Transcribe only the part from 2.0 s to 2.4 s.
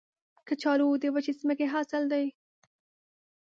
دی